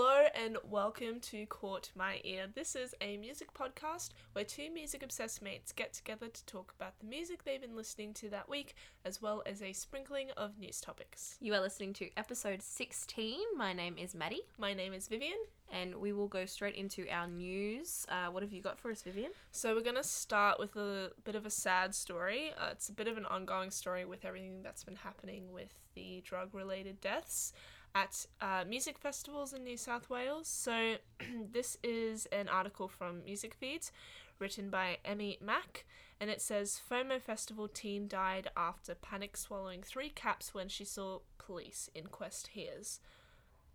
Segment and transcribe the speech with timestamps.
[0.00, 2.46] Hello and welcome to Caught My Ear.
[2.54, 7.00] This is a music podcast where two music obsessed mates get together to talk about
[7.00, 10.80] the music they've been listening to that week, as well as a sprinkling of news
[10.80, 11.36] topics.
[11.40, 13.40] You are listening to episode 16.
[13.56, 15.38] My name is Maddie, My name is Vivian.
[15.72, 18.06] and we will go straight into our news.
[18.08, 19.32] Uh, what have you got for us, Vivian?
[19.50, 22.52] So, we're going to start with a bit of a sad story.
[22.56, 26.22] Uh, it's a bit of an ongoing story with everything that's been happening with the
[26.24, 27.52] drug related deaths
[27.98, 30.46] at uh, music festivals in New South Wales.
[30.46, 30.96] So,
[31.52, 33.90] this is an article from Music Feeds
[34.38, 35.84] written by Emmy Mack,
[36.20, 41.18] and it says FOMO Festival teen died after panic swallowing three caps when she saw
[41.38, 43.00] police, inquest hears.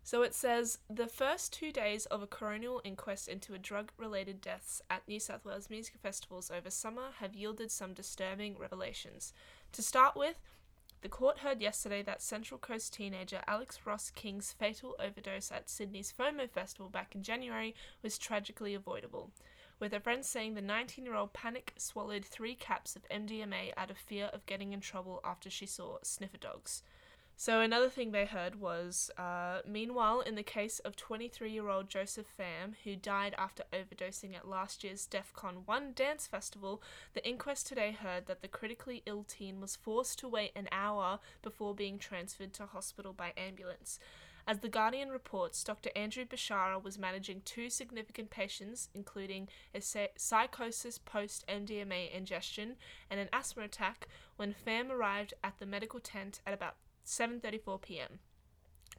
[0.02, 4.40] So it says the first two days of a coronial inquest into a drug related
[4.40, 9.34] deaths at New South Wales music festivals over summer have yielded some disturbing revelations.
[9.72, 10.38] To start with,
[11.04, 16.14] the court heard yesterday that Central Coast teenager Alex Ross King's fatal overdose at Sydney's
[16.18, 19.30] FOMO Festival back in January was tragically avoidable,
[19.78, 23.90] with a friend saying the 19 year old panic swallowed three caps of MDMA out
[23.90, 26.82] of fear of getting in trouble after she saw sniffer dogs.
[27.36, 32.74] So another thing they heard was, uh, meanwhile, in the case of 23-year-old Joseph Pham,
[32.84, 36.80] who died after overdosing at last year's Defqon.1 dance festival,
[37.12, 41.18] the inquest today heard that the critically ill teen was forced to wait an hour
[41.42, 43.98] before being transferred to hospital by ambulance.
[44.46, 45.90] As The Guardian reports, Dr.
[45.96, 52.76] Andrew Bashara was managing two significant patients, including a psychosis post MDMA ingestion
[53.10, 58.18] and an asthma attack, when Pham arrived at the medical tent at about 7:34 p.m.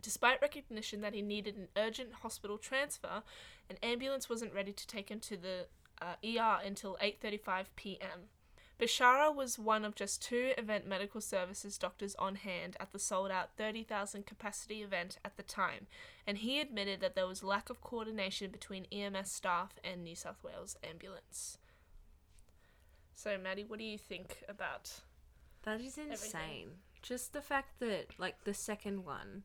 [0.01, 3.23] Despite recognition that he needed an urgent hospital transfer,
[3.69, 5.67] an ambulance wasn't ready to take him to the
[6.01, 8.29] uh, ER until 8:35 p.m.
[8.77, 13.31] Bashara was one of just two event medical services doctors on hand at the sold
[13.31, 15.87] out 30,000 capacity event at the time,
[16.27, 20.43] and he admitted that there was lack of coordination between EMS staff and New South
[20.43, 21.57] Wales ambulance.
[23.15, 24.99] So, Maddie, what do you think about
[25.63, 26.71] That is insane.
[27.05, 29.43] Just the fact that, like, the second one,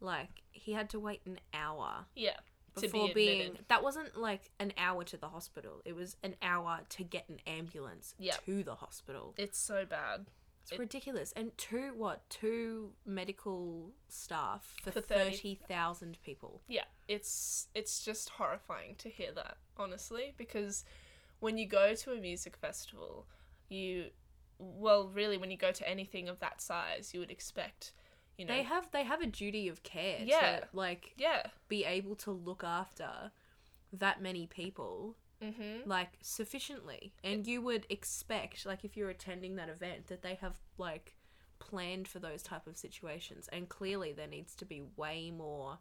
[0.00, 2.36] like, he had to wait an hour yeah
[2.76, 3.58] to before be being.
[3.68, 5.80] That wasn't like an hour to the hospital.
[5.84, 8.44] It was an hour to get an ambulance Yep.
[8.44, 9.34] to the hospital.
[9.36, 10.26] It's so bad.
[10.62, 11.32] It's It- ridiculous.
[11.32, 12.28] And two, what?
[12.30, 16.60] Two medical staff for, For 30 30,000 people.
[16.68, 20.84] Yeah, it's it's just horrifying to hear that, honestly, because
[21.40, 23.26] when you go to a music festival,
[23.68, 24.10] you
[24.58, 27.92] well, really when you go to anything of that size, you would expect,
[28.38, 30.60] you know, They have they have a duty of care Yeah.
[30.60, 31.42] to like yeah.
[31.68, 33.30] be able to look after
[33.92, 35.86] that many people Mhm.
[35.86, 40.56] like sufficiently and you would expect like if you're attending that event that they have
[40.78, 41.14] like
[41.58, 45.78] planned for those type of situations and clearly there needs to be way more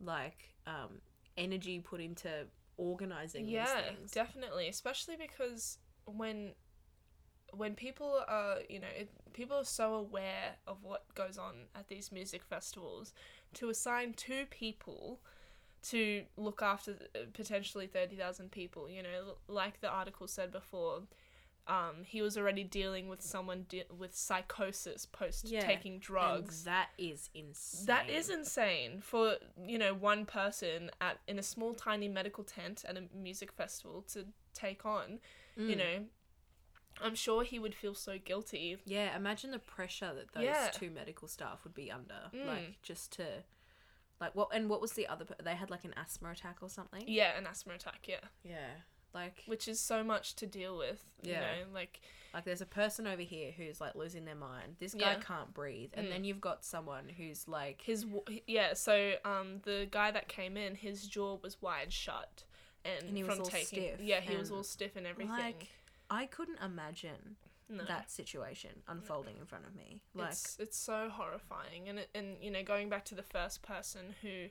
[0.00, 1.00] like um
[1.36, 6.52] energy put into organizing Yeah, these things definitely, especially because when
[7.56, 8.86] when people are, you know,
[9.32, 13.12] people are so aware of what goes on at these music festivals,
[13.54, 15.20] to assign two people
[15.90, 21.02] to look after uh, potentially 30,000 people, you know, like the article said before,
[21.66, 26.64] um, he was already dealing with someone de- with psychosis post Yeah, taking drugs.
[26.64, 31.72] that is insane That is insane for you know one person at in a small
[31.74, 35.20] tiny medical tent at a music festival to take on.
[35.56, 35.78] You Mm.
[35.78, 36.04] know,
[37.02, 38.78] I'm sure he would feel so guilty.
[38.84, 40.70] yeah imagine the pressure that those Yeah.
[40.72, 42.46] two medical staff would be under Mm.
[42.46, 43.44] like just to
[44.20, 46.68] like what and what was the other per- they had like an asthma attack or
[46.68, 48.06] something Yeah, an asthma attack.
[48.08, 48.70] Yeah, yeah
[49.12, 51.04] like which is so much to deal with.
[51.22, 51.56] Yeah.
[51.56, 52.00] you know, like
[52.32, 54.76] Like there's a person over here who's like losing their mind.
[54.80, 55.20] This guy Yeah.
[55.20, 56.10] can't breathe, and Mm.
[56.10, 58.74] then you've got someone who's like, his w- yeah.
[58.74, 62.42] So um, the guy that came in, his jaw was wide shut,
[62.84, 65.06] and, And he was from all taking stiff yeah, he was and, all stiff and
[65.06, 65.30] everything.
[65.32, 65.68] like
[66.14, 67.36] I couldn't imagine
[67.68, 67.84] no.
[67.84, 70.00] that situation unfolding in front of me.
[70.14, 73.62] Like, it's it's so horrifying and it, and you know going back to the first
[73.62, 74.46] person who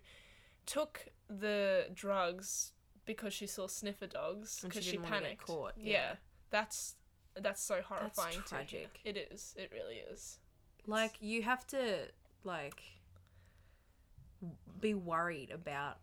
[0.66, 2.74] took the drugs
[3.06, 5.92] because she saw sniffer dogs she because she, get panicked caught, yeah.
[5.92, 6.16] yeah.
[6.50, 6.96] that's
[7.40, 8.44] that's so horrifying hear.
[8.46, 9.00] tragic.
[9.06, 10.40] it is it really is
[10.86, 12.08] like you have to
[12.44, 12.82] like
[14.80, 15.98] be worried about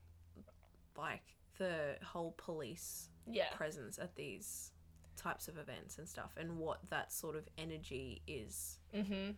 [0.97, 4.73] like the whole police yeah presence at these
[5.21, 9.31] types of events and stuff, and what that sort of energy is mm-hmm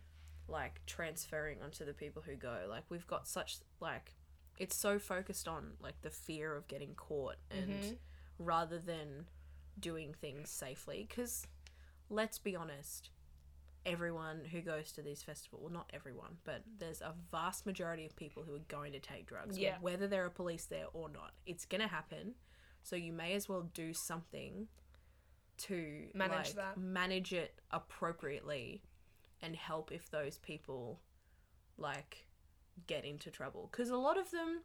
[0.49, 2.65] like transferring onto the people who go.
[2.67, 4.13] Like we've got such like
[4.59, 7.97] it's so focused on like the fear of getting caught and Mhm.
[8.37, 9.25] rather than
[9.79, 11.47] doing things safely cuz
[12.09, 13.09] let's be honest
[13.85, 18.15] everyone who goes to these festivals, well, not everyone, but there's a vast majority of
[18.15, 19.77] people who are going to take drugs, Yeah.
[19.79, 21.33] whether there are police there or not.
[21.45, 22.35] It's gonna happen,
[22.81, 24.67] so you may as well do something
[25.59, 26.77] to Manage like, that.
[26.77, 28.81] manage it appropriately,
[29.41, 30.99] and help if those people
[31.77, 32.25] like
[32.87, 34.61] get into trouble because a lot of them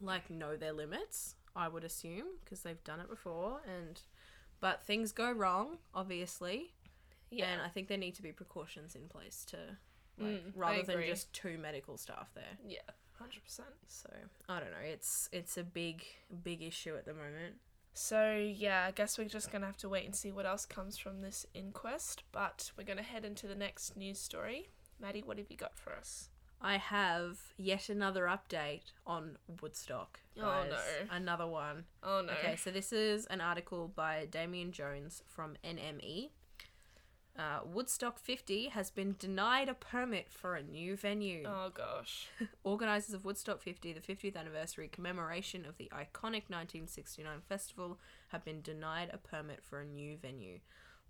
[0.00, 4.02] like know their limits i would assume because they've done it before and
[4.60, 6.74] but things go wrong obviously
[7.30, 7.46] Yeah.
[7.46, 9.56] and i think there need to be precautions in place to
[10.18, 12.78] like Mm, rather than just two medical staff there yeah.
[13.18, 13.68] Hundred percent.
[13.88, 14.08] so
[14.48, 16.04] i don't know it's it's a big
[16.42, 17.56] big issue at the moment
[17.94, 20.98] So yeah, I guess we're just gonna have to wait and see what else comes
[20.98, 22.24] from this inquest.
[22.32, 24.68] But we're gonna head into the next news story.
[25.00, 26.28] Maddie, what have you got for us?
[26.60, 30.78] i have yet another update on woodstock Oh, no.
[31.10, 32.32] another one Oh no.
[32.32, 36.30] Okay, so this is an article by Damien Jones from NME.
[37.36, 41.42] Uh, Woodstock 50 has been denied a permit for a new venue.
[41.44, 42.28] Oh gosh.
[42.64, 47.98] Organisers of Woodstock 50, the 50th anniversary commemoration of the iconic 1969 festival,
[48.28, 50.60] have been denied a permit for a new venue.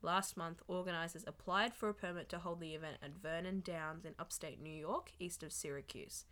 [0.01, 4.15] Last month, organisers applied for a permit to hold the event at Vernon Downs in
[4.19, 6.25] upstate New York, east of Syracuse.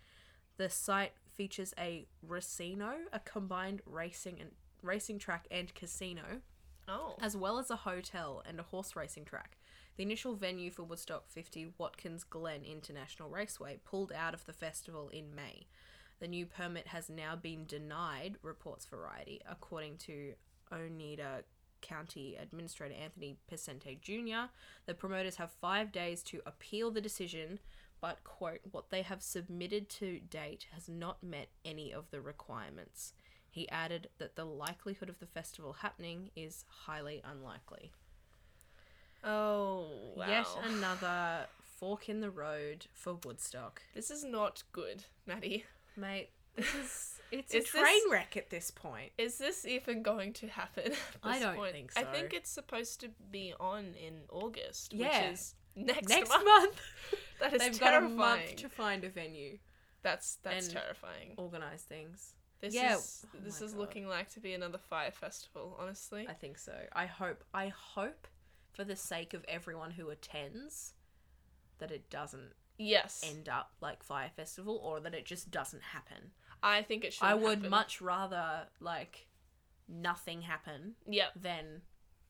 [0.57, 4.51] The site features a racino, a combined racing and
[4.83, 6.41] racing track and casino,
[6.89, 7.15] Oh.
[7.21, 9.57] as well as a hotel and a horse racing track.
[9.97, 15.11] The initial venue for Woodstock 50, Watkins Glen International Raceway, pulled out of the festival
[15.11, 15.67] in May.
[16.19, 20.35] The new permit has now been denied, reports Variety, according to
[20.73, 21.45] Oneida
[21.83, 24.51] County Administrator Anthony Picente Jr.
[24.87, 27.59] The promoters have five days to appeal the decision,
[28.01, 33.13] but, quote, what they have submitted to date has not met any of the requirements.
[33.51, 37.93] He added that the likelihood of the festival happening is highly unlikely.
[39.25, 39.87] Oh.
[40.17, 40.27] Wow.
[40.29, 41.47] Yet another
[41.79, 43.83] fork in the road for Woodstock.
[43.95, 45.65] This is not good, Maddie.
[45.97, 49.13] Mate, this is it's Is a this- train wreck at this point.
[49.19, 50.93] Is this even going to happen?
[50.93, 51.73] at I don't point?
[51.73, 55.07] think I think it's supposed to be on in August, Yeah.
[55.31, 56.45] which is next, Next month.
[56.45, 56.81] month,
[57.41, 58.03] That is they've terrifying.
[58.03, 59.59] got a month to find a venue,
[60.03, 61.33] That's that's terrifying.
[61.37, 62.35] organize things.
[62.61, 63.81] This yeah, is oh this is God.
[63.81, 65.77] looking like to be another fire festival.
[65.81, 66.75] Honestly, I think so.
[66.93, 67.43] I hope.
[67.53, 68.29] I hope,
[68.73, 70.95] for the sake of everyone who attends,
[71.79, 76.33] that it doesn't yes, end up like Fire Festival, or that it just doesn't happen.
[76.63, 77.25] I think it should.
[77.25, 77.71] I would happen.
[77.71, 79.27] much rather like
[79.89, 81.83] nothing happen Yeah, than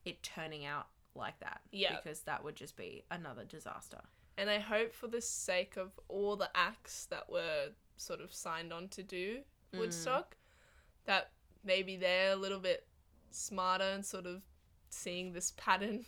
[0.05, 1.61] it turning out like that.
[1.71, 1.95] Yeah.
[1.95, 4.01] Because that would just be another disaster.
[4.37, 8.73] and I hope for the sake of all the acts that were sort of signed
[8.73, 9.41] on to do
[9.73, 9.79] Mm.
[9.79, 10.35] Woodstock,
[11.05, 11.31] that
[11.63, 12.87] maybe they're a little bit
[13.31, 14.41] smarter and sort of
[14.89, 16.05] seeing this pattern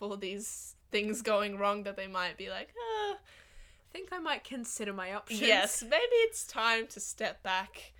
[0.00, 4.44] all these things going wrong that they might be like, ah, I think I might
[4.44, 5.40] consider my options.
[5.40, 7.92] yes, maybe it's time to step back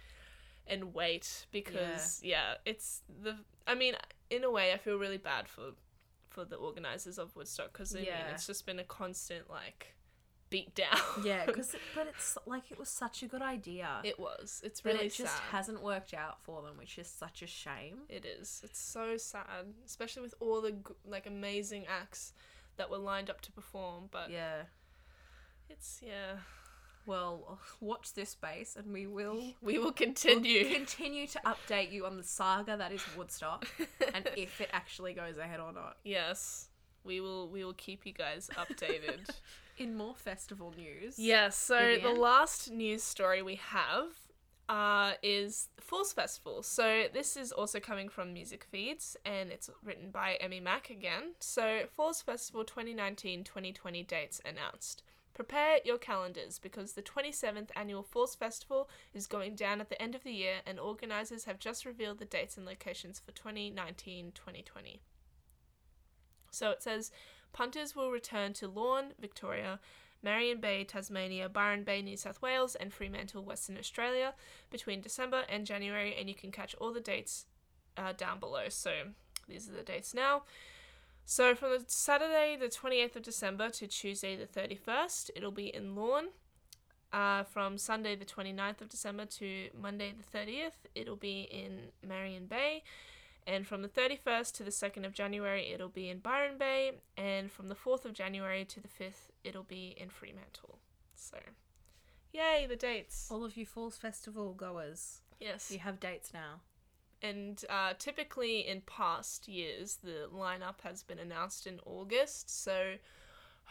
[0.67, 3.37] and wait because yeah, it's the.
[3.67, 3.95] I mean,
[4.31, 5.73] in a way, I feel really bad for
[6.29, 9.95] for the organizers of Woodstock because I mean, it's just been a constant like
[10.51, 10.99] beat down.
[11.25, 14.01] Yeah, because but it's like it was such a good idea.
[14.05, 14.61] it was.
[14.65, 15.43] It's but really it just sad.
[15.53, 17.99] hasn't worked out for them, which is such a shame.
[18.09, 18.61] It is.
[18.65, 20.75] It's so sad, especially with all the
[21.07, 22.33] like amazing acts
[22.77, 24.05] that were lined up to perform.
[24.11, 24.63] But Yeah.
[25.69, 26.37] it's yeah.
[27.07, 30.73] Well, watch this space, and we will We will we'll continue.
[30.75, 33.67] continue to update you on the saga that is Woodstock,
[34.15, 35.97] and if it actually goes ahead or not.
[36.05, 36.69] yes,
[37.05, 37.49] we will.
[37.49, 39.31] We will keep you guys updated.
[39.79, 42.03] In more festival news, Yes, so Vivian?
[42.15, 44.09] the last news story we have
[44.69, 46.63] uh, is Falls Festival.
[46.63, 51.35] So this is also coming from Music Feeds and it's written by Emmy Mack again.
[51.39, 55.03] So Falls Festival 2019-2020 dates announced.
[55.33, 60.15] Prepare your calendars because the 27th annual Falls Festival is going down at the end
[60.17, 64.99] of the year and organisers have just revealed the dates and locations for 2019-2020.
[66.51, 67.13] So it says
[67.53, 69.81] punters will return to Lorne, Victoria,
[70.23, 74.35] Marion Bay, Tasmania, Byron Bay, New South Wales, and Fremantle, Western Australia
[74.71, 77.47] between December and January, and you can catch all the dates
[77.97, 78.69] uh, down below.
[78.69, 78.93] So
[79.49, 80.43] these are the dates now.
[81.25, 85.95] So from the Saturday the 28th of December to Tuesday the 31st, it'll be in
[85.95, 86.29] Lorne.
[87.11, 92.47] Uh, from Sunday the 29th of December to Monday the 30th, it'll be in Marion
[92.47, 92.83] Bay.
[93.49, 96.93] And from the 31st to the 2nd of January, it'll be in Byron Bay.
[97.17, 100.79] And from the 4th of January to the 5th, it'll be in Fremantle.
[101.15, 101.39] So,
[102.33, 103.27] yay, the dates.
[103.31, 105.71] all of you Falls Festival goers, Yes.
[105.71, 106.61] you have dates now.
[107.23, 112.51] And uh, typically in past years, the lineup has been announced in August.
[112.51, 112.97] So,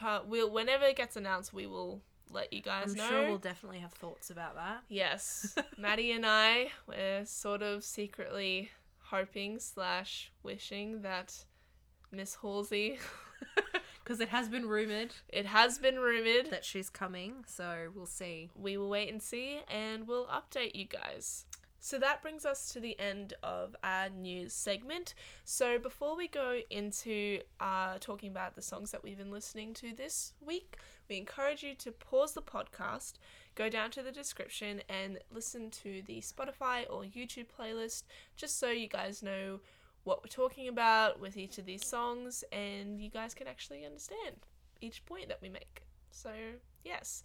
[0.02, 3.10] Uh, we'll whenever it gets announced, we will let you guys I'm know.
[3.10, 4.84] sure we'll definitely have thoughts about that.
[4.90, 8.70] Yes, Maddie and I we're sort of secretly
[9.10, 11.46] hoping slash wishing that
[12.12, 13.00] Miss Halsey.
[14.04, 16.50] Because it has been rumored It has been rumored.
[16.50, 18.50] that she's coming, so we'll see.
[18.56, 21.46] we will wait and see and we'll update you guys.
[21.82, 25.14] So that brings us to the end of our news segment.
[25.44, 29.94] So before we go into uh, talking about the songs that we've been listening to
[29.94, 30.78] this week,
[31.10, 33.16] we encourage you to pause the podcast,
[33.58, 38.04] go down to the description, and listen to the Spotify or YouTube playlist
[38.36, 39.60] just so you guys know
[40.04, 44.38] what we're talking about with each of these songs and you guys can actually understand
[44.80, 45.82] each point that we make.
[46.12, 46.32] So,
[46.86, 47.24] yes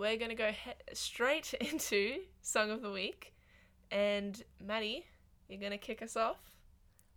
[0.00, 3.34] we're going to go he- straight into Song of the Week.
[3.92, 5.04] And Maddie,
[5.48, 6.38] you're going to kick us off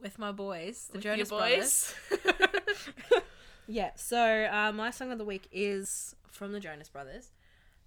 [0.02, 1.94] With my boys, the with Jonas Brothers.
[2.10, 2.90] boys.
[3.66, 7.32] Yeah, so uh, my song of the week is from the Jonas Brothers.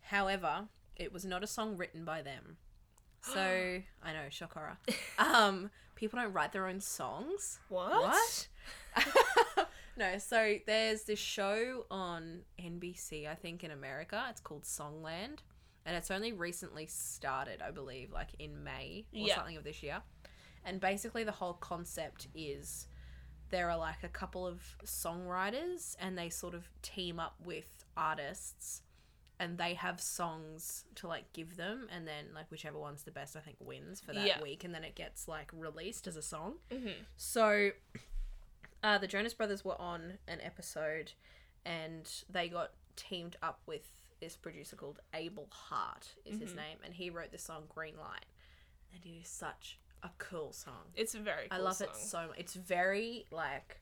[0.06, 2.56] However, it was not a song written by them.
[3.34, 4.78] So I know, shock horror.
[5.18, 7.58] Um, people don't write their own songs.
[7.68, 7.90] what?
[7.90, 8.48] What?
[9.96, 14.24] no, so there's this show on NBC, I think, in America.
[14.30, 15.38] It's called Songland.
[15.84, 19.34] And it's only recently started, I believe, like in May or Yeah.
[19.34, 20.02] something of this year.
[20.64, 22.86] And basically, the whole concept is
[23.50, 28.82] there are like a couple of songwriters and they sort of team up with artists
[29.38, 33.36] and they have songs to like give them and then like whichever one's the best
[33.36, 34.40] i think wins for that Yeah.
[34.42, 37.70] week and then it gets like released as a song hmm so,
[38.82, 41.12] uh, the Jonas Brothers were on an episode,
[41.64, 43.90] and they got teamed up with
[44.20, 46.56] this producer called Abel Hart, is his Mhm.
[46.56, 48.26] name, and he wrote the song Green Light,
[48.92, 50.92] and it is such a cool song.
[50.94, 51.88] It's a very cool I love song.
[51.88, 52.38] it so much.
[52.38, 53.80] It's very like,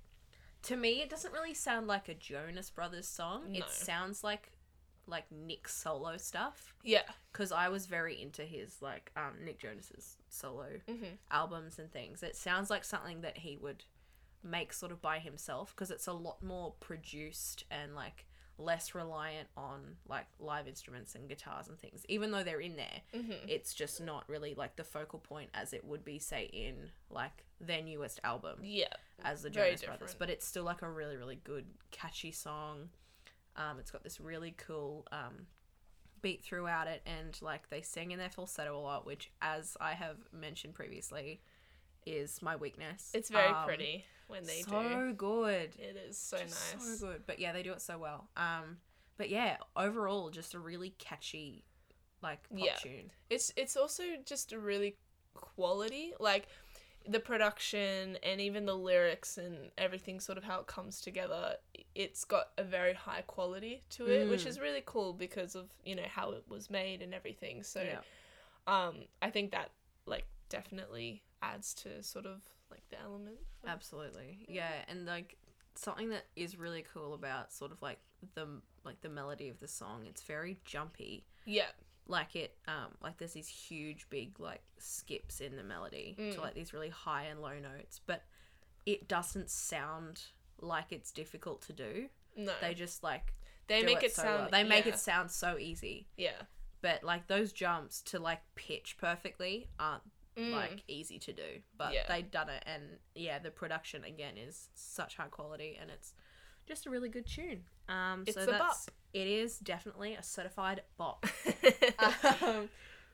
[0.62, 3.52] to me, it doesn't really sound like a Jonas Brothers song.
[3.52, 3.58] No.
[3.58, 4.52] It sounds like
[5.06, 7.02] like Nick solo stuff Yeah.
[7.32, 12.22] because I was very into his like um Nick Jonas's solo hmm albums and things.
[12.22, 13.84] It sounds like something that he would
[14.42, 19.48] make sort of by himself because it's a lot more produced and like less reliant
[19.56, 22.04] on like live instruments and guitars and things.
[22.08, 25.72] Even though they're in there, hmm it's just not really like the focal point as
[25.72, 28.92] it would be say in like their newest album Yeah.
[29.24, 32.90] as the Jonas Brothers, but it's still like a really really good catchy song.
[33.56, 35.46] Um, it's got this really cool um,
[36.22, 39.92] beat throughout it, and like they sing in their falsetto a lot, which, as I
[39.92, 41.40] have mentioned previously,
[42.06, 43.10] is my weakness.
[43.14, 44.88] It's very Um, pretty when they so do.
[44.88, 46.98] So good, It is so Just nice.
[47.00, 47.22] so good.
[47.26, 48.28] But yeah, they do it so well.
[48.36, 48.78] Um,
[49.16, 51.64] but yeah, overall, just a really catchy
[52.22, 52.76] like pop Yeah.
[52.76, 53.10] tune.
[53.30, 54.96] It's it's also just a really
[55.34, 56.48] quality like
[57.06, 61.56] the production and even the lyrics and everything sort of how it comes together
[61.94, 64.46] it's got a very high quality to it which Mm.
[64.46, 67.98] is really cool because of you know how it was made and everything so yeah.
[68.66, 69.70] um i think that
[70.06, 74.46] like definitely adds to sort of like the element of- Absolutely.
[74.48, 75.36] Yeah, and like
[75.74, 77.98] something that is really cool about sort of like
[78.34, 78.46] the
[78.84, 81.24] like the melody of the song, it's very jumpy.
[81.44, 81.66] yeah
[82.06, 86.34] Like it um like there's these huge big like skips in the melody Mm.
[86.34, 88.24] to like these really high and low notes, but
[88.86, 90.20] it doesn't sound
[90.60, 92.08] like it's difficult to do.
[92.36, 93.32] no They just like
[93.66, 94.48] they make it, so sound well.
[94.52, 96.06] They make it sound so easy.
[96.18, 96.42] yeah
[96.82, 100.02] But like those jumps to like pitch perfectly aren't
[100.36, 100.50] Mm.
[100.50, 102.08] like easy to do but Yeah.
[102.08, 102.82] they done it and
[103.14, 106.12] yeah the production again is such high quality and it's
[106.66, 110.82] just a really good tune um It's so a that's it is definitely a certified
[110.96, 111.26] bop
[112.42, 112.68] um,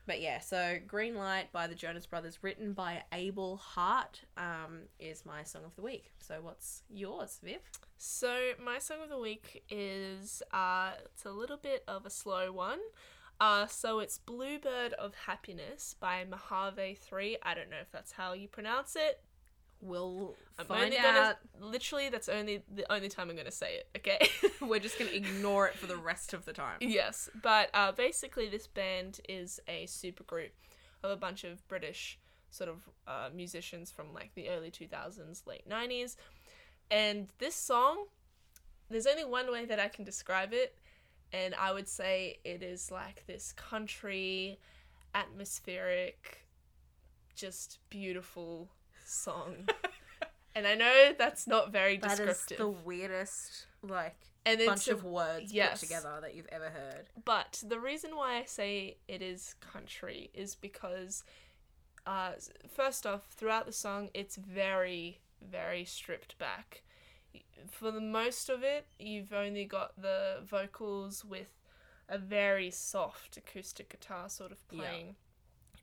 [0.07, 5.25] but yeah so green light by the jonas brothers written by abel hart um is
[5.25, 7.59] my song of the week so what's yours viv
[7.97, 12.51] So my song of the week is uh it's a little bit of a slow
[12.51, 12.79] one.
[13.39, 17.37] Uh so it's Bluebird of Happiness by Mojave 3.
[17.43, 19.21] I don't know if that's how you pronounce it.
[19.81, 23.89] We'll I'm find out gonna literally that's only the only time I'm gonna say it,
[23.97, 24.27] okay?
[24.61, 27.29] we're just gonna ignore it for the rest of the time yes.
[27.41, 30.51] But uh basically this band is a supergroup
[31.03, 32.19] of a bunch of British
[32.51, 36.17] sort of uh, musicians from like the early 2000s, late 90s.
[36.91, 38.05] And this song,
[38.89, 40.77] there's only one way that I can describe it,
[41.31, 44.59] and I would say it is like this country,
[45.15, 46.45] atmospheric,
[47.33, 48.69] just beautiful
[49.11, 49.67] song.
[50.55, 52.57] and I know that's not very That is descriptive.
[52.57, 54.15] the weirdest like
[54.45, 55.79] and bunch of words yes.
[55.79, 57.09] put together that you've ever heard.
[57.25, 61.23] But the reason why I say it is country is because,
[62.07, 62.31] uh,
[62.67, 66.81] first off, throughout the song, it's very, very stripped back.
[67.69, 71.53] for the most of it, you've only got the vocals with
[72.09, 74.79] a very soft acoustic guitar sort of Yeah.
[74.79, 75.15] playing.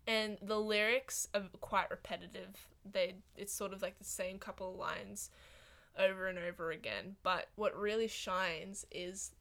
[0.06, 2.66] And the lyrics are quite repetitive.
[2.92, 5.30] They it's sort of like the same couple of lines
[5.98, 7.16] over and over again.
[7.22, 9.32] But what really shines is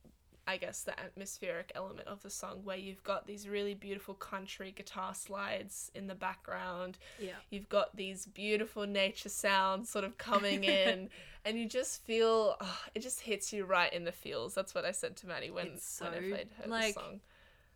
[0.49, 4.71] I guess the atmospheric element of the song where you've got these really beautiful country
[4.73, 7.33] guitar slides in the background Yeah.
[7.49, 11.09] you've got these beautiful nature sounds sort of coming in
[11.45, 14.85] and you just feel oh, it just hits you right in the feels that's what
[14.85, 17.19] i said to maddie when, It's when i played her like- the song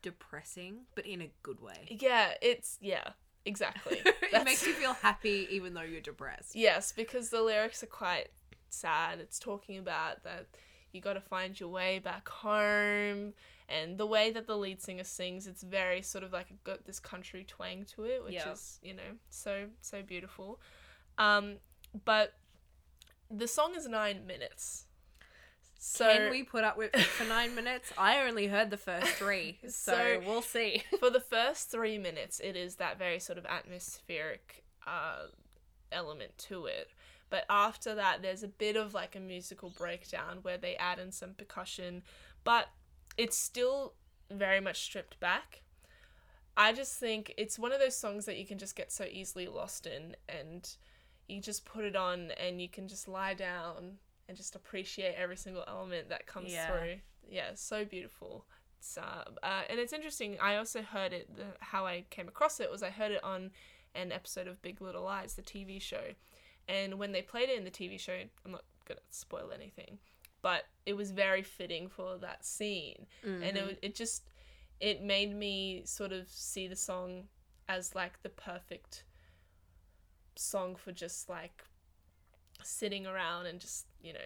[0.02, 1.88] Depressing, but in a good way.
[2.00, 3.10] yeah it's yeah
[3.46, 4.02] exactly
[4.34, 6.56] it makes you feel happy even though you're depressed.
[6.56, 8.30] yes because the lyrics are quite
[8.70, 10.46] sad it's talking about that
[10.94, 13.34] you got to find your way back home
[13.70, 17.00] and the way that the lead singer sings it's very sort of like got this
[17.00, 18.52] country twang to it which Yeah.
[18.52, 20.60] is you know so so beautiful
[21.18, 21.56] um
[22.06, 22.34] but
[23.30, 24.86] the song is nine minutes
[25.84, 27.92] so Can we put up with it for nine minutes?
[27.98, 30.84] I only heard the first three, so, So- we'll see.
[31.00, 35.24] for the first three minutes, it is that very sort of atmospheric uh,
[35.92, 36.90] element to it.
[37.32, 41.12] But after that, there's a bit of like a musical breakdown where they add in
[41.12, 42.04] some percussion,
[42.44, 42.68] but
[43.18, 43.94] it's still
[44.30, 45.62] very much stripped back.
[46.56, 49.48] I just think it's one of those songs that you can just get so easily
[49.48, 50.70] lost in, and
[51.28, 53.94] you just put it on and you can just lie down
[54.32, 56.68] and just appreciate every single element that comes Yeah.
[56.68, 56.96] through.
[57.30, 58.46] Yeah, so beautiful.
[58.80, 60.38] It's, uh, uh, and it's interesting.
[60.42, 61.36] I also heard it.
[61.36, 63.52] The, how I came across it was I heard it on
[63.94, 66.14] an episode of Big Little Lies, the TV show,
[66.70, 70.00] and when they played it in the TV show, I'm not gonna spoil anything,
[70.42, 73.70] but it was very fitting for that scene, and Mm-hmm.
[73.70, 74.30] it it just
[74.80, 77.28] it made me sort of see the song
[77.68, 79.04] as like the perfect
[80.38, 81.66] song for just like
[82.64, 84.20] sitting around and just you know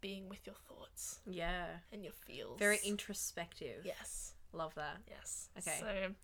[0.00, 2.58] being with your thoughts yeah, and your feels.
[2.58, 3.82] very introspective.
[3.84, 4.32] Yes.
[4.52, 4.96] love that.
[5.08, 5.48] Yes.
[5.58, 5.76] Okay.
[5.78, 6.14] So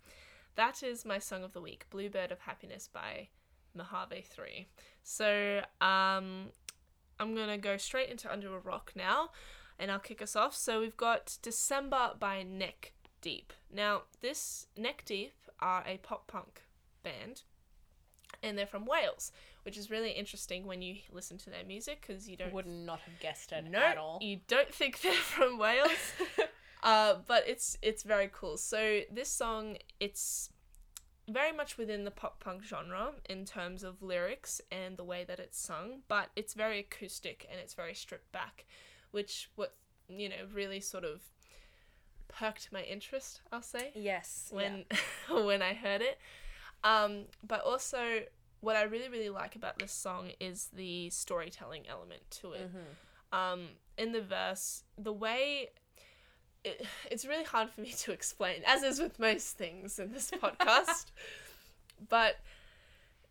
[0.55, 3.27] that is my song of the week, Bluebird of Happiness by
[3.75, 4.67] Mojave 3.
[5.03, 6.51] So um
[7.19, 9.29] I'm going to go straight into Under a Rock now
[9.79, 10.55] and I'll kick us off.
[10.55, 13.53] So we've got December by Neck Deep.
[13.73, 16.63] Now, this Neck Deep are a pop punk
[17.03, 17.43] band
[18.43, 19.31] and they're from Wales,
[19.63, 22.99] which is really interesting when you listen to their music because you don't Would not
[23.01, 24.19] have guessed it no, at all.
[24.21, 26.13] you don't think they're from Wales.
[26.83, 28.57] uh, but it's it's very cool.
[28.57, 30.49] So this song, it's
[31.29, 35.39] very much within the pop punk genre in terms of lyrics and the way that
[35.39, 38.65] it's sung, but it's very acoustic and it's very stripped back,
[39.11, 39.75] which what
[40.07, 41.21] you know really sort of
[42.29, 43.41] perked my interest.
[43.51, 44.49] I'll say yes.
[44.51, 44.85] when
[45.29, 46.17] when I heard it.
[46.87, 48.21] Um, but also,
[48.61, 52.69] what I really really like about this song is the storytelling element to it.
[52.69, 53.37] Mm-hmm.
[53.37, 55.69] Um, in the verse, the way
[56.63, 60.31] it, it's really hard for me to explain, as is with most things in this
[60.31, 61.07] podcast.
[62.09, 62.37] but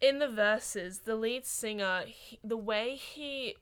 [0.00, 3.56] in the verses, the lead singer, he, the way he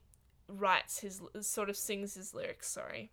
[0.48, 3.12] writes his sort of sings his lyrics, sorry.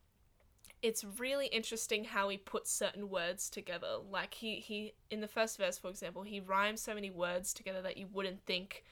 [0.82, 3.98] It's really interesting how he puts certain words together.
[4.10, 7.82] Like he he in the first verse, for example, he rhymes so many words together
[7.84, 8.84] that you wouldn't think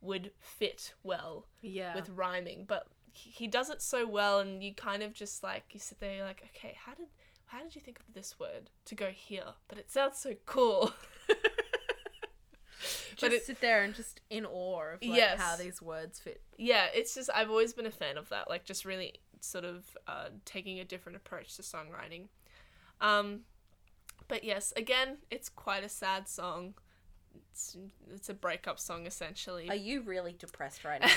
[0.00, 1.94] would fit well Yeah.
[1.94, 5.80] with rhyming, but he does it so well, and you kind of just like you
[5.80, 7.08] sit there, you're like, okay, how did
[7.46, 9.44] how did you think of this word to go here?
[9.68, 10.92] But it sounds so cool.
[13.10, 15.38] just but it- sit there and just in awe of like Yes.
[15.38, 16.40] how these words fit.
[16.56, 19.96] yeah, it's just I've always been a fan of that, like just really sort of
[20.06, 22.28] uh, taking a different approach to songwriting.
[23.00, 23.40] Um,
[24.28, 26.74] but yes, again, it's quite a sad song.
[27.52, 27.76] It's
[28.12, 29.68] it's a breakup song essentially.
[29.68, 31.08] Are you really depressed right now?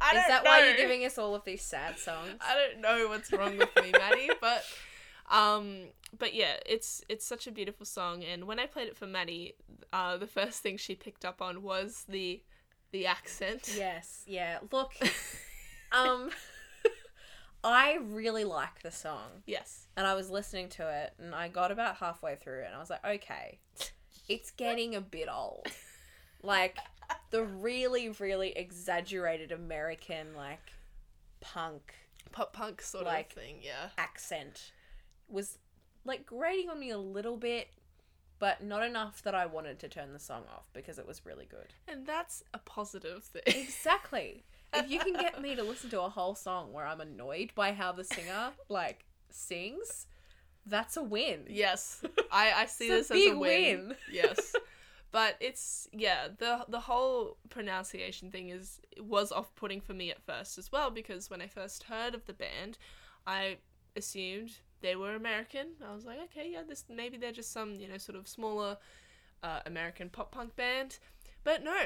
[0.00, 2.36] I Is that why you're giving us all of these sad songs?
[2.40, 4.64] I don't know what's wrong with me, Maddie, but
[5.30, 9.06] um but yeah, it's it's such a beautiful song and when I played it for
[9.06, 9.54] Maddie,
[9.92, 12.42] uh the first thing she picked up on was the
[12.94, 13.74] the accent.
[13.76, 14.58] Yes, yeah.
[14.70, 14.92] Look,
[15.92, 16.30] um,
[17.64, 19.86] I really like the song, Yes.
[19.96, 22.78] and I was listening to it, and I got about halfway through it, and I
[22.78, 23.58] was like, okay,
[24.28, 25.66] it's getting a bit old.
[26.42, 26.76] Like
[27.30, 30.60] the really, really exaggerated American like
[31.40, 31.94] punk
[32.32, 33.88] Pop punk sort Like- of thing, yeah.
[33.96, 34.72] accent
[35.26, 35.56] was
[36.04, 37.68] like grating on me a little bit,
[38.38, 41.46] but not enough that I wanted to turn the song off because it was really
[41.46, 41.72] good.
[41.88, 43.42] And that's a positive thing.
[43.46, 44.44] Exactly.
[44.76, 47.72] If you can get me to listen to a whole song where I'm annoyed by
[47.72, 50.06] how the singer like sings,
[50.66, 51.44] that's a win.
[51.48, 52.02] yes.
[52.30, 53.38] I I see this as a win.
[53.38, 53.96] win.
[54.10, 54.54] yes.
[55.14, 60.20] But it's yeah, the the whole pronunciation thing is was off putting for me at
[60.20, 62.78] first as well because when I first heard of the band,
[63.24, 63.58] I
[63.94, 65.68] assumed they were American.
[65.88, 68.76] I was like, okay, yeah, this maybe they're just some you know sort of smaller
[69.44, 70.98] uh, American pop punk band.
[71.44, 71.82] But no,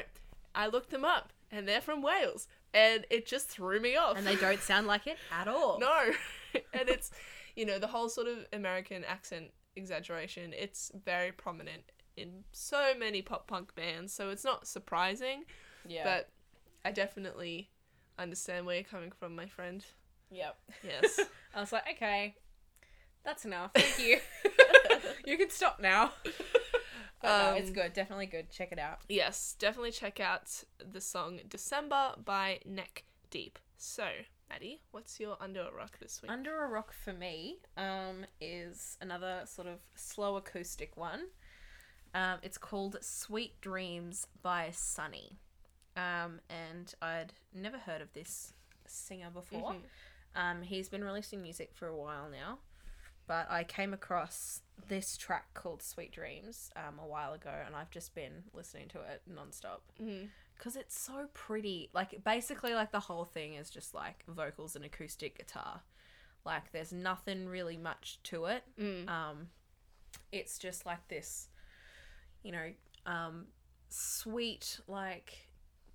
[0.55, 4.17] I looked them up and they're from Wales, and it just threw me off.
[4.17, 5.79] And they don't sound like it at all.
[5.81, 6.11] no,
[6.73, 7.11] and it's
[7.55, 10.53] you know the whole sort of American accent exaggeration.
[10.57, 11.83] It's very prominent
[12.17, 15.43] in so many pop punk bands, so it's not surprising.
[15.87, 16.03] Yeah.
[16.03, 16.29] But
[16.83, 17.69] I definitely
[18.17, 19.83] understand where you're coming from, my friend.
[20.31, 20.57] yep.
[20.83, 21.19] Yes.
[21.55, 22.35] I was like, okay,
[23.23, 23.71] that's enough.
[23.73, 24.19] Thank you.
[25.25, 26.11] you can stop now.
[27.21, 27.93] But no, it's Um, good.
[27.93, 28.49] Definitely good.
[28.49, 28.99] Check it out.
[29.09, 33.59] yes, definitely check out the song December by Neck Deep.
[33.77, 34.09] So,
[34.49, 36.31] Maddie, what's your under a rock this week?
[36.31, 41.27] Under a Rock for me um, is another sort of slow acoustic one.
[42.13, 45.39] Um, it's called Sweet Dreams by Sunny.
[45.95, 48.53] Um, and I'd never heard of this
[48.87, 49.73] singer before.
[49.73, 49.81] Mhm.
[50.35, 52.59] Um, he's been releasing music for a while now,
[53.29, 57.91] but I came across this track called Sweet Dreams um, a while ago, and I've
[57.91, 59.81] just been listening to it nonstop
[60.57, 61.91] because it's so pretty.
[61.93, 65.81] Like basically, like the whole thing is just like vocals and acoustic guitar.
[66.43, 68.63] Like there's nothing really much to it.
[68.81, 69.07] Mm.
[69.07, 69.47] Um,
[70.31, 71.49] it's just like this,
[72.41, 72.71] you know,
[73.05, 73.45] um,
[73.89, 75.37] sweet like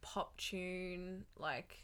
[0.03, 1.79] pop tune, like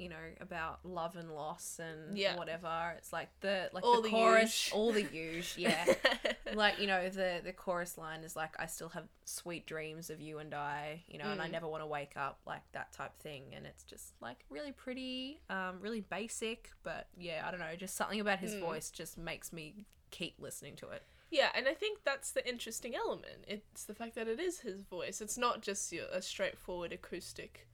[0.00, 2.36] you know about love and loss and Yeah.
[2.36, 2.94] whatever.
[2.96, 4.72] It's like the like All the, the chorus, huge.
[4.72, 5.84] all the huge, yeah.
[6.54, 10.20] like you know the the chorus line is like I still have sweet dreams of
[10.20, 11.52] you and I, you know, and I Mm.
[11.52, 13.44] never want to wake up like that type thing.
[13.54, 17.94] And it's just like really pretty, um, really basic, but yeah, I don't know, just
[17.94, 18.60] something about his Mm.
[18.60, 21.04] voice just makes me keep listening to it.
[21.30, 23.44] Yeah, and I think that's the interesting element.
[23.46, 25.20] It's the fact that it is his voice.
[25.20, 27.68] It's not just a straightforward acoustic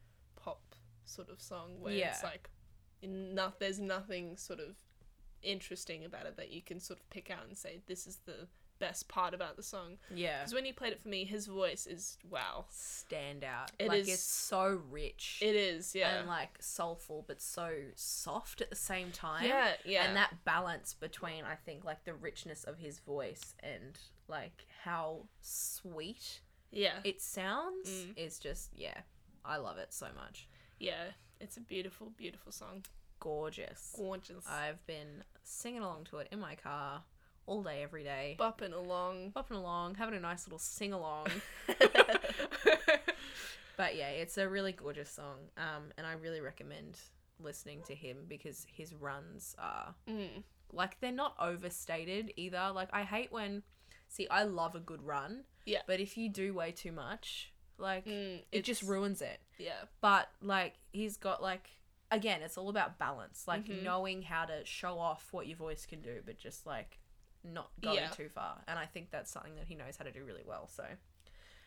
[1.06, 2.18] sort of song where it's Yeah.
[2.22, 2.50] like
[3.02, 4.76] not there's nothing sort of
[5.42, 8.48] interesting about it that you can sort of pick out and say this is the
[8.78, 9.96] best part about the song.
[10.14, 10.40] Yeah.
[10.40, 12.66] Because when he played it for me, his voice is wow.
[12.68, 13.70] Stand out.
[13.78, 16.18] It like is- it's so rich It is, yeah.
[16.18, 19.46] and like soulful, but so soft at the same time.
[19.46, 20.04] yeah, yeah.
[20.04, 25.22] and that balance between i think like the richness of his voice and like how
[25.40, 26.40] sweet
[26.70, 26.98] yeah.
[27.04, 28.12] it sounds Mm.
[28.18, 29.00] is just yeah
[29.44, 31.04] i love it so much yeah.
[31.40, 32.84] It's a beautiful, beautiful song.
[33.20, 34.44] gorgeous Gorgeous.
[34.48, 37.02] i've been singing along to it in my car
[37.46, 39.32] all day every day Bopping along.
[39.34, 41.28] bopping along having a nice little sing along
[43.76, 46.98] but yeah it's a really gorgeous song um and i really recommend
[47.38, 50.42] listening to him because his runs are Mm.
[50.72, 52.70] like they're not overstated either.
[52.74, 53.62] Like I hate when
[54.08, 55.44] see I love a good run.
[55.66, 55.80] Yeah.
[55.86, 59.40] But if you do way too much, like Mm, it just ruins it.
[59.58, 59.84] Yeah.
[60.00, 61.68] But like he's got like
[62.10, 63.46] again, it's all about balance.
[63.48, 63.82] Like Mhm.
[63.82, 66.98] knowing how to show off what your voice can do, but just like
[67.44, 68.08] not going Yeah.
[68.08, 68.62] too far.
[68.68, 70.68] And I think that's something that he knows how to do really well.
[70.68, 70.84] So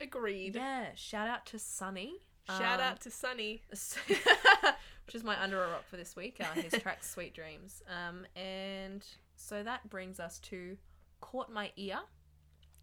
[0.02, 0.56] Agreed.
[0.56, 2.26] yeah, shout out to Sunny.
[2.48, 3.62] Shout Um, out to Sunny.
[4.08, 6.38] which is my under a rock for this week.
[6.40, 10.78] Uh, his track "Sweet Dreams," um, and so that brings us to
[11.20, 12.00] "Caught My Ear."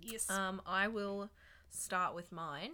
[0.01, 0.29] Yes.
[0.31, 1.31] Um, I will
[1.71, 2.73] start with mine.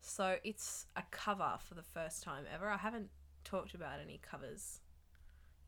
[0.00, 2.68] So it's a cover for the first time ever.
[2.68, 3.08] I haven't
[3.44, 4.80] talked about any covers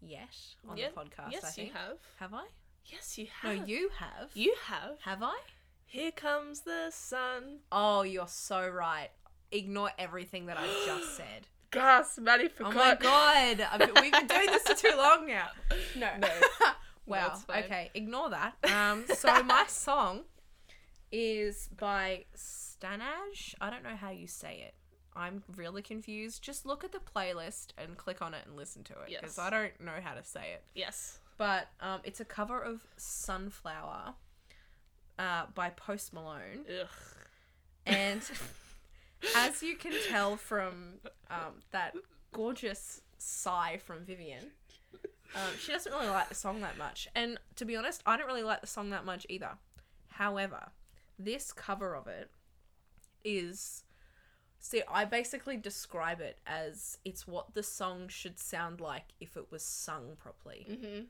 [0.01, 0.35] yet
[0.69, 1.27] on Yeah, the podcast.
[1.27, 1.99] I yes, you have.
[2.19, 2.47] Have I?
[2.87, 3.57] Yes, you have.
[3.57, 4.31] No, you have.
[4.35, 4.99] You have.
[5.03, 5.39] have I?
[5.85, 7.59] Here comes the sun.
[7.73, 9.09] Oh, you're so right.
[9.53, 11.49] Ignore everything that I just said.
[11.71, 12.73] Gas, Maddie forgot.
[12.73, 15.49] Oh my god, been, we've been doing this for too long now.
[15.97, 16.09] No.
[16.19, 16.29] No.
[17.07, 17.35] wow.
[17.47, 17.65] fine.
[17.65, 18.55] okay, ignore that.
[18.71, 20.23] Um, so my song
[21.13, 22.25] is by
[22.81, 23.55] Stanaj.
[23.61, 24.75] I don't know how you say it.
[25.17, 26.43] I'm really confused.
[26.43, 29.39] Just look at the playlist and click on it and listen to it because Yes.
[29.39, 30.65] I don't know how to say it.
[30.75, 31.19] Yes.
[31.37, 34.15] But um, it's a cover of Sunflower
[35.19, 36.65] uh, by Post Malone.
[36.69, 36.87] Ugh.
[37.87, 38.21] And
[39.37, 41.95] as you can tell from um, that
[42.33, 44.53] gorgeous sigh from Vivian,
[45.35, 47.09] um, she doesn't really like the song that much.
[47.15, 49.53] And to be honest, I don't really like the song that much either.
[50.09, 50.69] However,
[51.19, 52.31] this cover of it
[53.25, 53.85] is.
[54.59, 59.51] See, I basically describe it as it's what the song should sound like if it
[59.51, 61.01] was sung properly Mm-hmm.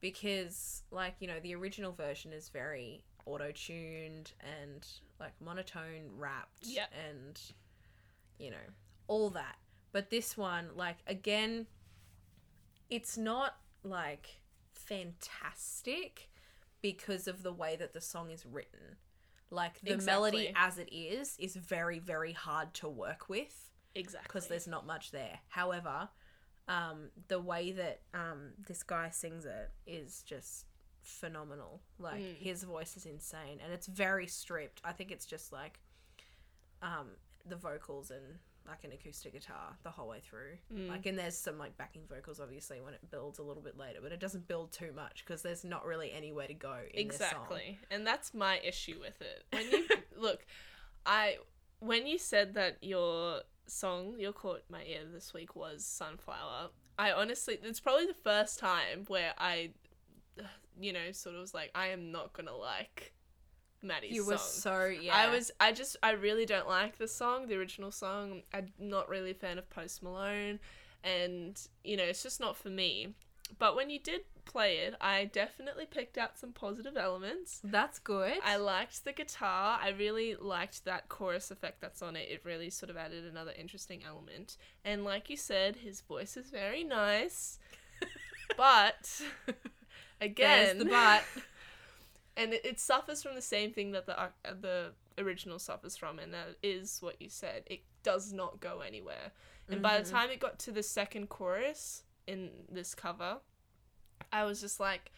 [0.00, 4.86] because like you know the original version is very auto-tuned and
[5.20, 6.86] like monotone rapped Yeah.
[7.08, 7.38] and
[8.38, 8.66] you know
[9.08, 9.56] all that
[9.92, 11.66] but this one like again
[12.88, 14.40] it's not like
[14.72, 16.28] fantastic
[16.82, 18.96] because of the way that the song is written
[19.50, 24.26] Like the melody as it is is very very hard to work with Exactly.
[24.28, 25.38] because there's not much there.
[25.48, 26.08] However,
[26.68, 30.66] um, the way that um, this guy sings it is just
[31.02, 31.80] phenomenal.
[31.98, 32.36] Like Mm.
[32.38, 34.80] his voice is insane, and it's very stripped.
[34.84, 35.78] I think it's just like
[36.82, 37.10] um,
[37.48, 40.56] the vocals and like an acoustic guitar the whole way through.
[40.74, 40.88] Mm.
[40.88, 43.98] Like, and there's some like backing vocals obviously when it builds a little bit later,
[44.02, 47.18] but it doesn't build too much because there's not really anywhere to go in this
[47.18, 47.28] song.
[47.28, 49.86] exactly and that's my issue with it when you
[50.20, 50.46] look
[51.04, 51.36] i
[51.80, 57.12] when you said that your song your caught my ear this week was sunflower i
[57.12, 59.70] honestly it's probably the first time where i
[60.78, 63.12] you know sort of was like i am not gonna like
[63.86, 65.16] maddie's You song were so yeah.
[65.16, 68.42] I was I just I really don't like the song, the original song.
[68.52, 70.58] I'm not really a fan of Post Malone
[71.04, 73.14] and you know, it's just not for me.
[73.58, 77.60] But when you did play it, I definitely picked out some positive elements.
[77.62, 78.38] That's good.
[78.44, 79.78] I liked the guitar.
[79.80, 82.28] I really liked that chorus effect that's on it.
[82.28, 84.56] It really sort of added another interesting element.
[84.84, 87.60] And like you said, his voice is very nice.
[88.56, 89.20] but
[90.20, 91.24] again, There's the but.
[92.36, 94.28] and it, it suffers from the same thing that the uh,
[94.60, 97.62] the original suffers from, and that is what you said.
[97.66, 99.32] It does not go anywhere.
[99.68, 100.10] And by the Mhm.
[100.10, 103.38] time it got to the second chorus in this cover,
[104.32, 105.10] I was just like,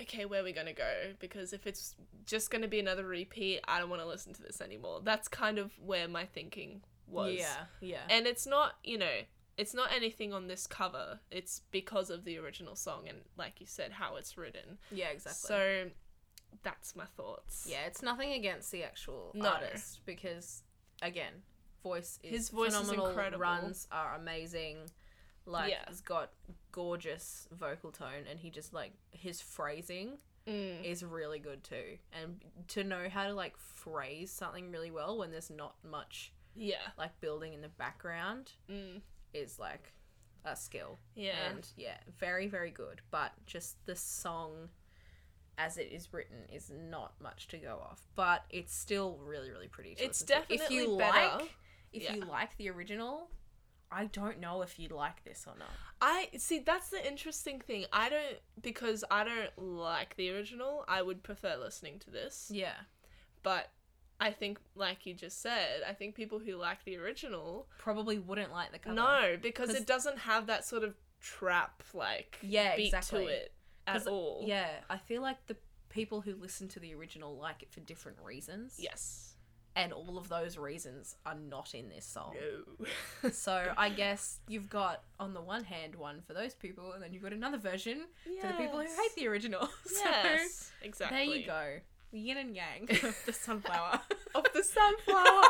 [0.00, 1.14] okay, where are we gonna go?
[1.18, 4.60] Because if it's just gonna be another repeat, I don't want to listen to this
[4.60, 5.00] anymore.
[5.02, 7.34] That's kind of where my thinking was.
[7.38, 8.02] Yeah, yeah.
[8.08, 9.20] And it's not, you know,
[9.58, 11.20] it's not anything on this cover.
[11.30, 14.78] It's because of the original song and, like you said, how it's written.
[14.90, 15.48] yeah, exactly.
[15.48, 15.90] So
[16.62, 17.66] that's my thoughts.
[17.68, 19.50] yeah, it's nothing against the actual No.
[19.50, 20.62] artist because
[21.02, 21.42] again,
[21.82, 23.06] voice is His voice is phenomenal.
[23.08, 23.40] incredible.
[23.40, 24.90] Runs are amazing.
[25.44, 25.84] Like Yeah.
[25.88, 26.32] he's got
[26.72, 30.84] gorgeous vocal tone, and he just like his phrasing Mm.
[30.84, 31.98] is really good too.
[32.12, 36.90] And to know how to like phrase something really well when there's not much Yeah.
[36.96, 39.02] like building in the background Mm.
[39.32, 39.92] is like
[40.44, 41.00] a skill.
[41.14, 41.50] Yeah.
[41.50, 43.02] And yeah, very, very good.
[43.10, 44.70] But just the song
[45.58, 48.02] as it is written is not much to go off.
[48.14, 50.54] But it's still really, really pretty to It's listen to.
[50.54, 51.36] If definitely you better.
[51.38, 51.54] like
[51.92, 52.14] if Yeah.
[52.14, 53.30] you like the original,
[53.90, 55.70] I don't know if you'd like this or not.
[56.00, 57.86] I see that's the interesting thing.
[57.92, 60.84] I don't because I don't like the original.
[60.88, 62.50] I would prefer listening to this.
[62.52, 62.74] Yeah.
[63.42, 63.70] But
[64.20, 68.50] I think like you just said, I think people who like the original Probably wouldn't
[68.52, 68.94] like the cover.
[68.94, 73.24] no, because it doesn't have that sort of trap like Yeah, beat exactly.
[73.26, 73.52] to it
[73.86, 74.44] at 'Cause- all.
[74.46, 75.56] Yeah, I feel like the
[75.88, 78.76] people who listen to the original like it for different reasons.
[78.78, 79.32] Yes.
[79.74, 82.34] And all of those reasons are not in this song.
[82.40, 82.86] No.
[83.30, 87.12] So I guess you've got on the one hand one for those people, and then
[87.12, 88.06] you've got another version
[88.40, 89.68] for the people who hate the original.
[89.86, 90.70] So Yes.
[90.82, 91.16] Exactly.
[91.16, 91.78] there you go.
[92.12, 94.00] Yin and yang of the sunflower.
[94.34, 95.42] Of the sunflower.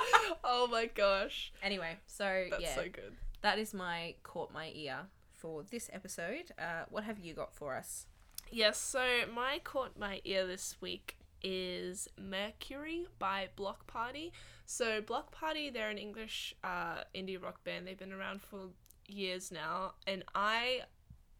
[0.43, 1.53] oh my gosh.
[1.63, 3.15] anyway, so That's yeah, so good.
[3.43, 6.51] that is my caught my ear for this episode.
[6.59, 8.07] Uh, what have you got for us?
[8.51, 9.05] Yes, so
[9.35, 14.33] my caught my ear this week is Mercury by Bloc Party.
[14.67, 17.87] So Bloc Party, they're an English uh, indie rock band.
[17.87, 18.69] They've been around for
[19.09, 20.83] years now, and I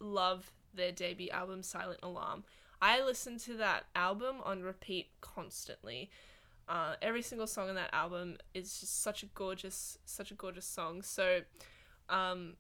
[0.01, 2.45] love their debut album, Silent Alarm.
[2.83, 6.11] I listen to that album on repeat constantly.
[6.69, 10.67] Uh, every single song on that album is just such a gorgeous, such a gorgeous
[10.67, 11.03] song.
[11.03, 11.43] So,
[12.09, 12.55] um,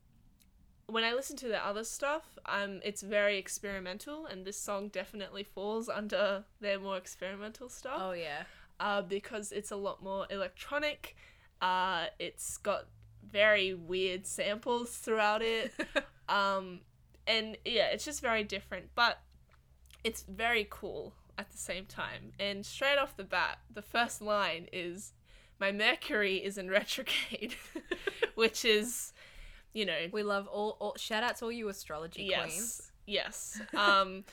[0.88, 5.42] when I listen to their other stuff, um, it's very experimental, and this song definitely
[5.42, 8.44] falls under their more experimental stuff Oh yeah,
[8.78, 11.16] uh, because it's a lot more electronic.
[11.60, 12.86] Uh, it's got
[13.30, 15.72] very weird samples throughout it.
[16.28, 16.80] um,
[17.26, 19.20] and yeah, it's just very different, but
[20.04, 22.32] it's very cool at the same time.
[22.38, 25.12] And straight off the bat, the first line is,
[25.58, 27.56] "My Mercury is in retrograde,"
[28.34, 29.12] which is,
[29.76, 30.94] you know, we love all, all.
[30.96, 32.92] Shout out to all you astrology yes, queens.
[33.06, 33.60] yes.
[33.74, 34.24] Um,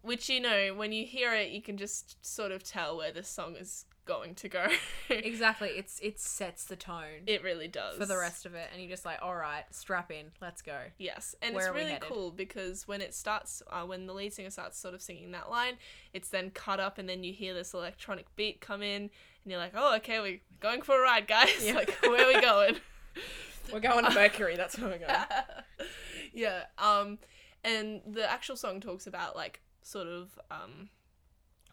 [0.00, 3.22] which you know, when you hear it, you can just sort of tell where the
[3.22, 4.66] song is going to go.
[5.08, 8.80] Exactly, it's it sets the tone it really does for the rest of it, and
[8.80, 10.78] you're just like, all right, strap in, let's go.
[10.98, 14.50] Yes, and Where it's really cool because when it starts, uh, when the lead singer
[14.50, 15.74] starts sort of singing that line,
[16.12, 19.10] it's then cut up, and then you hear this electronic beat come in, and
[19.44, 21.50] you're like, "Oh, okay, we're going for a ride, guys!
[21.64, 21.74] Yeah.
[21.74, 22.76] like, where are we going?"
[23.72, 24.56] We're going to Mercury.
[24.56, 25.24] That's where we're going.
[26.32, 26.64] yeah.
[26.78, 27.18] Um,
[27.64, 30.88] and the actual song talks about like sort of um,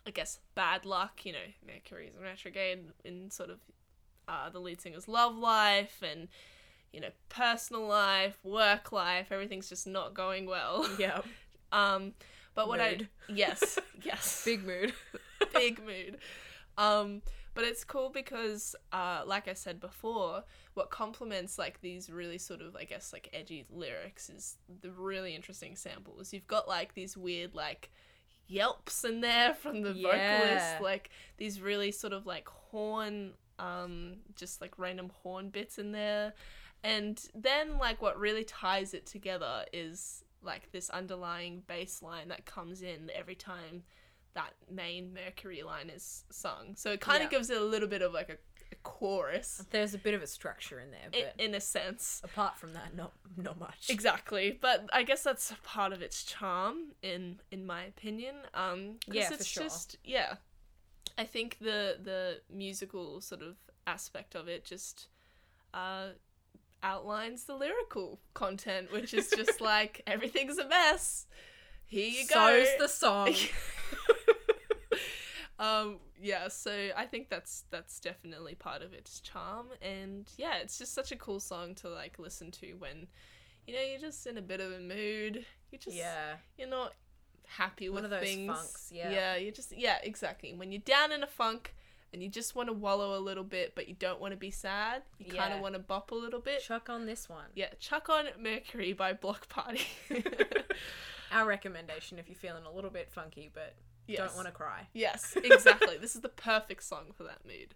[0.06, 1.26] I guess bad luck.
[1.26, 3.60] You know, Mercury's in retrograde in sort of
[4.28, 6.28] uh, the lead singer's love life and
[6.92, 9.28] you know personal life, work life.
[9.32, 10.88] Everything's just not going well.
[11.00, 11.22] yeah,
[11.72, 12.14] Um,
[12.54, 13.10] but what Mood.
[13.30, 14.94] I yes yes big mood.
[15.54, 16.18] big mood.
[16.78, 17.22] Um,
[17.54, 22.62] But it's cool because, uh, like I said before, what complements like these really sort
[22.62, 26.34] of, I guess, like edgy lyrics is the really interesting samples.
[26.34, 27.92] You've got like these weird like
[28.48, 30.02] yelps in there from the Yeah.
[30.02, 35.92] vocalist, like these really sort of like horn, um, just like random horn bits in
[35.92, 36.34] there.
[36.84, 42.46] And then like what really ties it together is like this underlying bass line that
[42.46, 43.84] comes in every time
[44.36, 46.76] that main Mercury line is sung.
[46.76, 47.38] So it kind of Yeah.
[47.38, 48.38] gives it a little bit of like a,
[48.72, 52.22] a chorus There's a bit of a structure in there, i- but in a sense.
[52.24, 53.90] apart from that, not not much.
[53.90, 58.36] Exactly, but I guess that's part of its charm, in in my opinion.
[58.54, 59.64] Um, Yeah, for it's sure.
[59.64, 60.36] just yeah.
[61.18, 65.10] I think the the musical sort of aspect of it just
[65.76, 66.10] uh,
[66.82, 71.28] outlines the lyrical content, which is just like everything's a mess.
[71.86, 72.64] Here you go.
[72.64, 73.36] So's the song.
[75.64, 79.68] um yeah so i think that's that's definitely part of its charm.
[79.82, 83.08] And yeah it's just such a cool song to like listen to when
[83.68, 85.46] you know you're just in a bit of a mood.
[85.72, 86.36] You just yeah.
[86.58, 86.94] you're not
[87.48, 88.52] happy with One of those things.
[88.52, 89.10] funks, yeah.
[89.12, 90.54] yeah you just yeah exactly.
[90.54, 91.76] When you're down in a funk
[92.12, 94.52] and you just want to wallow a little bit but you don't want to be
[94.52, 96.62] sad you kind of want to bop a little bit.
[96.62, 97.46] Chuck on this one.
[97.56, 99.82] yeah chuck on mercury by Bloc Party.
[101.32, 103.76] Our recommendation if you're feeling a little bit funky but
[104.08, 104.20] Yes.
[104.20, 104.88] don't want to cry.
[104.94, 105.98] Yes, exactly.
[105.98, 107.74] this is the perfect song for that mood.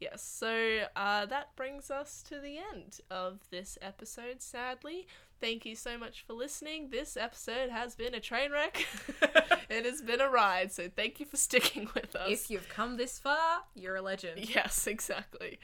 [0.00, 5.06] Yes, so uh, that brings us to the end of this episode, sadly.
[5.40, 6.90] Thank you so much for listening.
[6.90, 8.86] This episode has been a train wreck.
[9.70, 12.30] it has been a ride, so thank you for sticking with us.
[12.30, 14.48] If you've come this far, you're a legend.
[14.48, 15.58] Yes, exactly.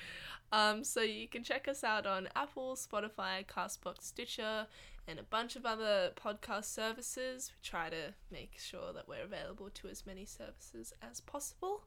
[0.52, 4.66] Um, so you can check us out on Apple, Spotify, Castbox, Stitcher,
[5.10, 7.50] and a bunch of other podcast services.
[7.52, 11.82] We try to make sure that we're available to as many services as possible.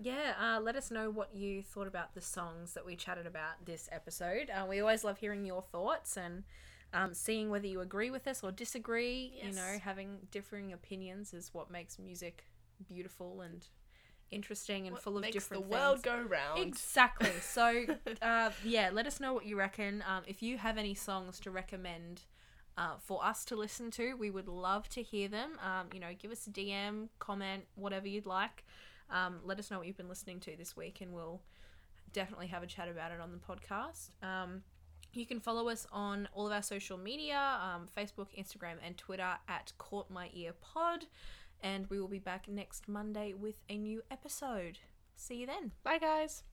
[0.00, 3.64] Yeah, uh, let us know what you thought about the songs that we chatted about
[3.64, 4.48] this episode.
[4.50, 6.44] Uh, we always love hearing your thoughts and
[6.94, 9.32] um, seeing whether you agree with us or disagree.
[9.42, 12.44] You know, having differing opinions is what makes music
[12.86, 13.66] beautiful and
[14.30, 16.04] interesting and What full of makes different the world things.
[16.04, 16.60] go round.
[16.60, 17.32] Exactly.
[17.40, 17.84] So,
[18.22, 20.04] uh, yeah, let us know what you reckon.
[20.08, 22.22] Um, if you have any songs to recommend
[22.78, 25.58] uh, for us to listen to, we would love to hear them.
[25.60, 28.64] Um, you know, give us a DM, comment, whatever you'd like.
[29.10, 31.40] Um, let us know what you've been listening to this week, and we'll
[32.12, 34.10] definitely have a chat about it on the podcast.
[34.22, 34.62] Um,
[35.12, 39.34] you can follow us on all of our social media um, Facebook, Instagram, and Twitter
[39.48, 41.06] at Caught My Ear Pod.
[41.60, 44.78] And we will be back next Monday with a new episode.
[45.16, 45.72] See you then.
[45.82, 46.44] Bye, guys.